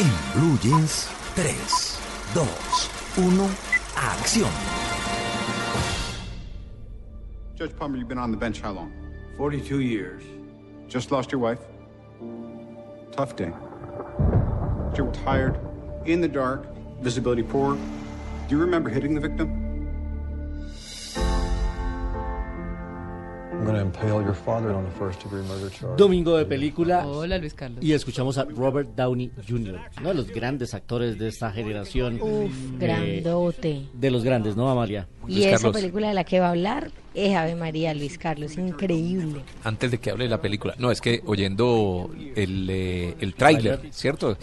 En 0.00 0.10
Blue 0.34 0.58
Jeans, 0.58 1.06
3, 1.36 1.54
2, 2.34 2.42
1, 3.16 3.50
acción. 3.94 4.50
Judge 7.54 7.76
Palmer, 7.76 7.98
you've 7.98 8.08
been 8.08 8.18
on 8.18 8.32
the 8.32 8.36
bench 8.36 8.60
how 8.60 8.72
long? 8.72 8.92
42 9.36 9.82
years. 9.82 10.24
Just 10.88 11.12
lost 11.12 11.30
your 11.30 11.40
wife? 11.40 11.60
Tough 13.12 13.36
day. 13.36 13.52
You're 14.96 15.12
tired, 15.12 15.60
in 16.06 16.20
the 16.20 16.26
dark, 16.26 16.66
visibility 17.00 17.44
poor. 17.44 17.74
Do 17.76 17.80
you 18.48 18.58
remember 18.58 18.90
hitting 18.90 19.14
the 19.14 19.20
victim? 19.20 19.63
Domingo 25.96 26.36
de 26.36 26.46
película. 26.46 27.06
Hola, 27.06 27.38
Luis 27.38 27.54
Carlos. 27.54 27.82
Y 27.82 27.92
escuchamos 27.92 28.38
a 28.38 28.44
Robert 28.44 28.90
Downey 28.94 29.30
Jr., 29.48 29.80
uno 30.00 30.08
de 30.08 30.14
los 30.14 30.28
grandes 30.28 30.74
actores 30.74 31.18
de 31.18 31.28
esta 31.28 31.50
generación. 31.50 32.20
Uf, 32.20 32.50
eh, 32.50 32.50
grandote. 32.78 33.82
de 33.92 34.10
los 34.10 34.24
grandes, 34.24 34.56
¿no, 34.56 34.70
Amalia? 34.70 35.08
y 35.26 35.44
esa 35.44 35.72
película 35.72 36.08
de 36.08 36.14
la 36.14 36.24
que 36.24 36.40
va 36.40 36.48
a 36.48 36.50
hablar 36.50 36.90
es 37.14 37.34
Ave 37.34 37.54
María, 37.54 37.94
Luis 37.94 38.18
Carlos, 38.18 38.56
increíble. 38.58 39.40
Antes 39.62 39.90
de 39.90 39.98
que 39.98 40.10
hable 40.10 40.24
de 40.24 40.30
la 40.30 40.40
película, 40.40 40.74
no, 40.78 40.90
es 40.90 41.00
que 41.00 41.22
oyendo 41.24 42.10
el, 42.36 42.68
eh, 42.70 43.14
el 43.20 43.34
tráiler, 43.34 43.80
¿cierto? 43.90 44.36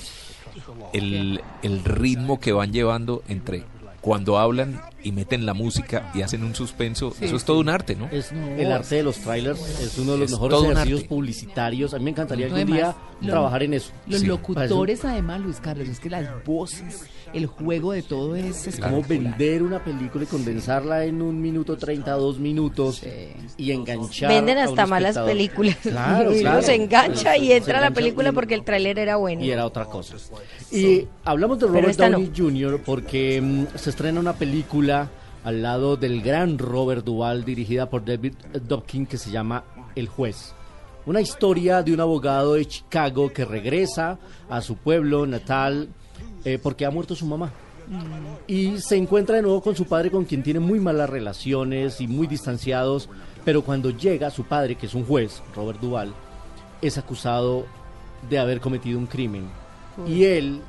El, 0.94 1.41
el 1.63 1.83
ritmo 1.83 2.39
que 2.39 2.52
van 2.52 2.73
llevando 2.73 3.23
entre 3.28 3.63
cuando 4.02 4.38
hablan 4.39 4.81
y 5.03 5.11
meten 5.11 5.45
la 5.45 5.53
música 5.53 6.11
y 6.13 6.21
hacen 6.21 6.44
un 6.44 6.53
suspenso, 6.55 7.13
eso 7.21 7.35
es 7.35 7.44
todo 7.45 7.59
un 7.59 7.69
arte, 7.69 7.95
¿no? 7.95 8.07
Es 8.11 8.31
el 8.31 8.71
arte 8.71 8.95
de 8.95 9.03
los 9.03 9.17
trailers, 9.17 9.59
es 9.80 9.97
uno 9.97 10.13
de 10.13 10.17
los 10.19 10.25
Es 10.31 10.39
mejores 10.39 10.63
ejercicios 10.63 11.03
publicitarios. 11.03 11.94
A 11.94 11.97
mí 11.97 12.05
me 12.05 12.11
encantaría 12.11 12.47
No, 12.47 12.55
algún 12.55 12.73
además, 12.73 12.95
día 12.95 13.03
lo- 13.22 13.27
trabajar 13.33 13.63
en 13.63 13.73
eso. 13.73 13.91
Los 14.07 14.22
Sí. 14.22 14.27
locutores, 14.27 15.05
además, 15.05 15.41
Luis 15.41 15.57
Carlos, 15.59 15.88
es 15.88 15.99
que 15.99 16.09
las 16.09 16.44
voces, 16.45 17.05
el 17.33 17.45
juego 17.45 17.94
de 17.94 18.02
todo 18.02 18.35
es 18.35 18.67
Es 18.67 18.79
como 18.79 19.02
vender 19.03 19.63
una 19.63 19.83
película 19.83 20.23
y 20.25 20.27
condensarla 20.27 21.05
en 21.05 21.22
un 21.22 21.41
minuto 21.41 21.77
treinta, 21.77 22.11
dos 22.13 22.39
minutos 22.39 23.02
y 23.57 23.72
enganchar. 23.72 24.29
Venden 24.29 24.57
a 24.57 24.61
un 24.63 24.67
hasta 24.69 24.85
malas 24.88 25.09
espectador. 25.11 25.31
películas. 25.31 25.77
Claro, 25.83 26.31
y 26.31 26.35
uno 26.35 26.41
claro. 26.41 26.61
se 26.61 26.75
engancha 26.75 27.38
y 27.38 27.52
entra 27.52 27.77
a 27.77 27.81
la 27.81 27.88
engancha 27.88 27.95
película 27.95 28.31
porque 28.33 28.53
el 28.55 28.63
tráiler 28.63 28.99
era 28.99 29.16
bueno. 29.17 29.44
Y 29.44 29.52
era 29.52 29.66
otra 29.66 29.85
cosa. 29.85 30.16
Y 30.72 31.07
hablamos 31.23 31.59
de 31.59 31.67
Robert 31.67 31.97
Downey 31.97 32.31
Jr. 32.35 32.81
porque 32.85 33.41
mm, 33.41 33.77
se 33.77 33.89
estrena 33.91 34.19
una 34.19 34.33
película 34.33 34.91
al 35.44 35.61
lado 35.61 35.97
del 35.97 36.22
gran 36.22 36.58
Robert 36.58 37.03
Duvall 37.03 37.44
dirigida 37.44 37.89
por 37.89 38.06
David 38.06 38.34
Dobkin 38.67 39.06
que 39.06 39.17
se 39.17 39.31
llama 39.31 39.64
El 39.95 40.08
juez. 40.08 40.53
Una 41.06 41.22
historia 41.22 41.81
de 41.81 41.94
un 41.94 42.00
abogado 42.00 42.53
de 42.53 42.66
Chicago 42.67 43.34
que 43.34 43.45
regresa 43.45 44.19
a 44.50 44.62
su 44.62 44.75
pueblo 44.75 45.25
natal 45.25 45.89
eh, 46.45 46.59
porque 46.62 46.86
ha 46.86 46.92
muerto 46.92 47.16
su 47.16 47.25
mamá. 47.25 47.52
Y 48.47 48.78
se 48.78 48.95
encuentra 48.95 49.36
de 49.36 49.42
nuevo 49.42 49.62
con 49.62 49.75
su 49.75 49.86
padre 49.86 50.12
con 50.12 50.25
quien 50.25 50.44
tiene 50.44 50.59
muy 50.59 50.80
malas 50.80 51.09
relaciones 51.09 52.00
y 52.00 52.08
muy 52.08 52.28
distanciados, 52.28 53.09
pero 53.44 53.63
cuando 53.63 53.90
llega 53.90 54.29
su 54.29 54.44
padre, 54.44 54.75
que 54.75 54.85
es 54.85 54.94
un 54.94 55.06
juez, 55.06 55.41
Robert 55.56 55.79
Duvall, 55.79 56.13
es 56.81 56.97
acusado 56.97 57.66
de 58.29 58.40
haber 58.40 58.62
cometido 58.62 58.97
un 58.97 59.08
crimen. 59.08 59.50
Y 60.08 60.23
él 60.23 60.62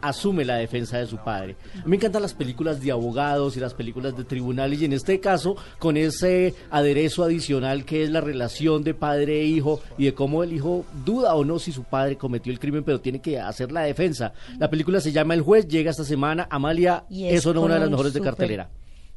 asume 0.00 0.44
la 0.44 0.56
defensa 0.56 0.98
de 0.98 1.06
su 1.06 1.16
padre. 1.18 1.56
A 1.74 1.78
mí 1.78 1.82
me 1.86 1.96
encantan 1.96 2.22
las 2.22 2.34
películas 2.34 2.80
de 2.80 2.90
abogados 2.90 3.56
y 3.56 3.60
las 3.60 3.74
películas 3.74 4.16
de 4.16 4.24
tribunales 4.24 4.80
y 4.80 4.84
en 4.84 4.92
este 4.92 5.20
caso 5.20 5.56
con 5.78 5.96
ese 5.96 6.54
aderezo 6.70 7.24
adicional 7.24 7.84
que 7.84 8.02
es 8.02 8.10
la 8.10 8.20
relación 8.20 8.84
de 8.84 8.94
padre 8.94 9.40
e 9.40 9.44
hijo 9.44 9.80
y 9.96 10.06
de 10.06 10.14
cómo 10.14 10.42
el 10.42 10.52
hijo 10.52 10.84
duda 11.04 11.34
o 11.34 11.44
no 11.44 11.58
si 11.58 11.72
su 11.72 11.84
padre 11.84 12.16
cometió 12.16 12.52
el 12.52 12.58
crimen 12.58 12.84
pero 12.84 13.00
tiene 13.00 13.20
que 13.20 13.38
hacer 13.38 13.72
la 13.72 13.82
defensa. 13.82 14.32
La 14.58 14.70
película 14.70 15.00
se 15.00 15.12
llama 15.12 15.34
El 15.34 15.42
juez, 15.42 15.66
llega 15.68 15.90
esta 15.90 16.04
semana. 16.04 16.46
Amalia 16.50 17.04
Y 17.08 17.26
es 17.26 17.44
una 17.46 17.60
con 17.60 17.70
de 17.70 17.78
las 17.78 17.90
mejores 17.90 18.12
de 18.12 18.20
cartelera. 18.20 18.70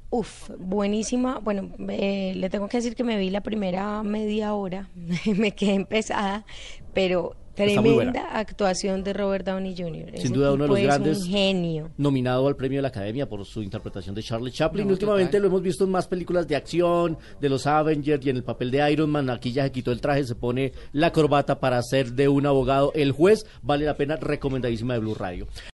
Uf, 0.10 0.50
buenísima. 0.60 1.40
Bueno, 1.40 1.70
eh, 1.88 2.34
le 2.36 2.50
tengo 2.50 2.68
que 2.68 2.78
decir 2.78 2.96
que 2.96 3.04
me 3.06 3.18
vi 3.18 3.30
la 3.30 3.42
primera 3.42 4.04
media 4.04 4.54
hora, 4.54 4.90
me 5.38 5.52
quedé 5.54 5.74
empezada, 5.74 6.46
pero. 6.94 7.36
Tremenda 7.56 8.38
actuación 8.38 9.04
de 9.04 9.14
Robert 9.14 9.46
Downey 9.46 9.76
Jr. 9.78 10.10
Ese 10.14 10.24
Sin 10.28 10.34
duda 10.34 10.54
uno 10.54 10.64
de 10.64 10.70
los 10.70 10.78
es 10.80 10.84
grandes 10.86 11.18
un 11.20 11.28
genio. 11.28 11.90
nominado 11.98 12.48
al 12.48 12.56
premio 12.56 12.78
de 12.80 12.82
la 12.84 12.88
Academia 12.90 13.28
por 13.28 13.46
su 13.46 13.62
interpretación 13.62 14.16
de 14.16 14.24
Charlie 14.24 14.52
Chaplin. 14.52 14.86
No, 14.88 14.94
Últimamente 14.94 15.32
total. 15.32 15.42
lo 15.44 15.48
hemos 15.50 15.62
visto 15.62 15.84
en 15.84 15.92
más 15.92 16.08
películas 16.08 16.48
de 16.48 16.56
acción, 16.56 17.18
de 17.40 17.50
los 17.50 17.68
Avengers 17.68 18.26
y 18.26 18.30
en 18.30 18.38
el 18.38 18.44
papel 18.44 18.72
de 18.72 18.92
Iron 18.92 19.10
Man. 19.10 19.30
Aquí 19.30 19.52
ya 19.52 19.64
se 19.64 19.72
quitó 19.72 19.92
el 19.92 20.02
traje, 20.02 20.24
se 20.24 20.36
pone 20.36 20.72
la 20.94 21.12
corbata 21.12 21.60
para 21.60 21.78
hacer 21.78 22.14
de 22.14 22.28
un 22.28 22.46
abogado 22.46 22.92
el 22.96 23.12
juez. 23.12 23.46
Vale 23.62 23.86
la 23.86 23.96
pena, 23.96 24.16
recomendadísima 24.16 24.94
de 24.94 25.00
Blue 25.00 25.16
Radio. 25.16 25.48